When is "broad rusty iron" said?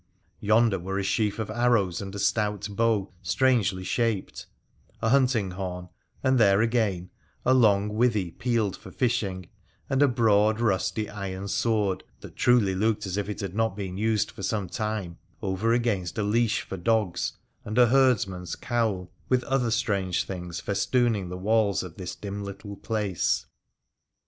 10.07-11.47